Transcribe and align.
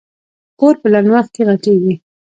کور 0.59 0.75
په 0.81 0.87
لنډ 0.93 1.09
وخت 1.13 1.31
کې 1.35 1.43
غټېږي. 1.49 1.93